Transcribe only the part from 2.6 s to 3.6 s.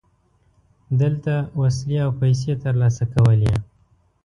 ترلاسه کولې.